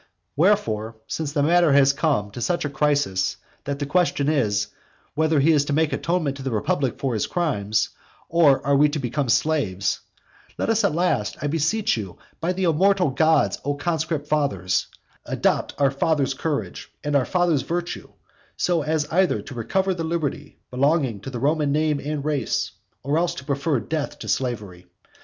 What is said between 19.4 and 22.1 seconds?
to recover the liberty belonging to the Roman name